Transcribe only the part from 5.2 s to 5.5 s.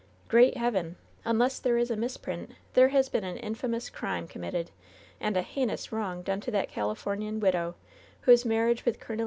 a